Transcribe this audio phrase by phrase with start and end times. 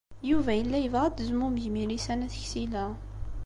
[0.29, 2.85] Yuba yella yebɣa ad d-tezmumeg Milisa n At Ksila.